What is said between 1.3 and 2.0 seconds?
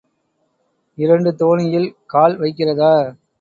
தோணியில்